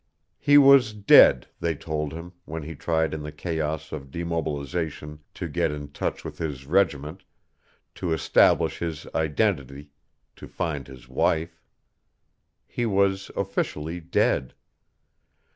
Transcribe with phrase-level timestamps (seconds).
[0.39, 5.47] He was dead, they told him, when he tried in the chaos of demobilization to
[5.47, 7.23] get in touch with his regiment,
[7.93, 9.91] to establish his identity,
[10.37, 11.61] to find his wife.
[12.65, 14.55] He was officially dead.